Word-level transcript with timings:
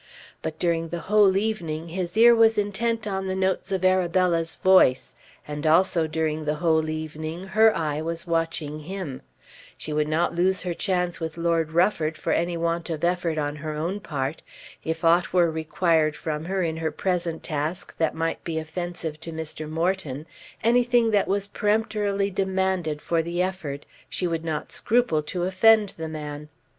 But 0.41 0.57
during 0.57 0.89
the 0.89 1.01
whole 1.13 1.37
evening 1.37 1.89
his 1.89 2.17
ear 2.17 2.33
was 2.33 2.57
intent 2.57 3.05
on 3.05 3.27
the 3.27 3.35
notes 3.35 3.71
of 3.71 3.85
Arabella's 3.85 4.55
voice; 4.55 5.13
and 5.47 5.67
also, 5.67 6.07
during 6.07 6.45
the 6.45 6.55
whole 6.55 6.89
evening, 6.89 7.45
her 7.49 7.71
eye 7.77 8.01
was 8.01 8.25
watching 8.25 8.79
him. 8.79 9.21
She 9.77 9.93
would 9.93 10.07
not 10.07 10.33
lose 10.33 10.63
her 10.63 10.73
chance 10.73 11.19
with 11.19 11.37
Lord 11.37 11.73
Rufford 11.73 12.17
for 12.17 12.31
want 12.33 12.89
of 12.89 13.03
any 13.03 13.11
effort 13.13 13.37
on 13.37 13.57
her 13.57 13.73
own 13.75 13.99
part. 13.99 14.41
If 14.83 15.05
aught 15.05 15.33
were 15.33 15.51
required 15.51 16.15
from 16.15 16.45
her 16.45 16.63
in 16.63 16.77
her 16.77 16.89
present 16.91 17.43
task 17.43 17.95
that 17.99 18.15
might 18.15 18.43
be 18.43 18.57
offensive 18.57 19.19
to 19.21 19.31
Mr. 19.31 19.69
Morton, 19.69 20.25
anything 20.63 21.11
that 21.11 21.27
was 21.27 21.47
peremptorily 21.47 22.31
demanded 22.31 23.03
for 23.03 23.21
the 23.21 23.43
effort, 23.43 23.85
she 24.09 24.25
would 24.25 24.43
not 24.43 24.71
scruple 24.71 25.21
to 25.21 25.43
offend 25.43 25.89
the 25.89 26.09
man. 26.09 26.49